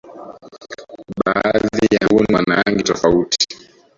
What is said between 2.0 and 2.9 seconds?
mbuni wana rangi